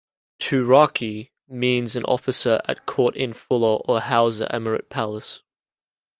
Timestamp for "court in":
2.87-3.33